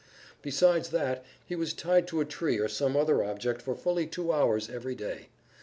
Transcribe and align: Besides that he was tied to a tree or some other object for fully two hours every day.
Besides 0.41 0.89
that 0.89 1.23
he 1.45 1.55
was 1.55 1.73
tied 1.75 2.07
to 2.07 2.21
a 2.21 2.25
tree 2.25 2.57
or 2.57 2.67
some 2.67 2.97
other 2.97 3.23
object 3.23 3.61
for 3.61 3.75
fully 3.75 4.07
two 4.07 4.31
hours 4.33 4.67
every 4.67 4.95
day. 4.95 5.29